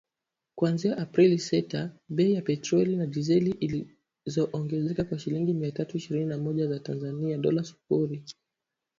kuanzia 0.57 0.93
Aprili 1.03 1.37
sita, 1.47 1.81
bei 2.15 2.29
ya 2.33 2.41
petroli 2.41 2.95
na 2.97 3.05
dizeli 3.05 3.51
iliongezeka 3.51 5.03
kwa 5.03 5.19
shilingi 5.19 5.53
mia 5.53 5.71
tatu 5.71 5.97
ishirini 5.97 6.25
na 6.25 6.37
moja 6.37 6.67
za 6.67 6.79
Tanzania 6.79 7.37
(Dola 7.37 7.63
sufuri). 7.63 8.23